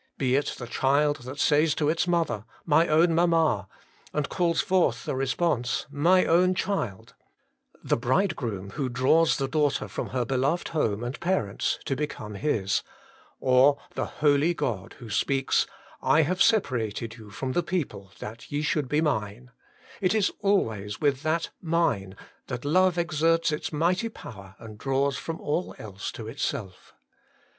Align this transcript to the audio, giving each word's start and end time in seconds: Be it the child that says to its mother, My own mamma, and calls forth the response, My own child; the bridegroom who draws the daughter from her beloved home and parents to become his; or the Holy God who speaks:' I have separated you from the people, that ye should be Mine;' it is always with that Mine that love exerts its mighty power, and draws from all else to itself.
Be 0.17 0.35
it 0.35 0.55
the 0.57 0.65
child 0.65 1.17
that 1.17 1.39
says 1.39 1.75
to 1.75 1.87
its 1.87 2.07
mother, 2.07 2.45
My 2.65 2.87
own 2.87 3.13
mamma, 3.13 3.67
and 4.11 4.27
calls 4.29 4.59
forth 4.59 5.05
the 5.05 5.15
response, 5.15 5.85
My 5.91 6.25
own 6.25 6.55
child; 6.55 7.13
the 7.83 7.97
bridegroom 7.97 8.71
who 8.71 8.89
draws 8.89 9.37
the 9.37 9.47
daughter 9.47 9.87
from 9.87 10.07
her 10.09 10.25
beloved 10.25 10.69
home 10.69 11.03
and 11.03 11.19
parents 11.19 11.77
to 11.85 11.95
become 11.95 12.33
his; 12.33 12.81
or 13.39 13.77
the 13.93 14.07
Holy 14.25 14.55
God 14.55 14.95
who 14.97 15.11
speaks:' 15.11 15.67
I 16.01 16.23
have 16.23 16.41
separated 16.41 17.17
you 17.17 17.29
from 17.29 17.51
the 17.51 17.61
people, 17.61 18.11
that 18.17 18.51
ye 18.51 18.63
should 18.63 18.89
be 18.89 19.01
Mine;' 19.01 19.51
it 20.01 20.15
is 20.15 20.31
always 20.39 20.99
with 20.99 21.21
that 21.21 21.51
Mine 21.61 22.15
that 22.47 22.65
love 22.65 22.97
exerts 22.97 23.51
its 23.51 23.71
mighty 23.71 24.09
power, 24.09 24.55
and 24.57 24.79
draws 24.79 25.17
from 25.19 25.39
all 25.39 25.75
else 25.77 26.11
to 26.13 26.27
itself. 26.27 26.95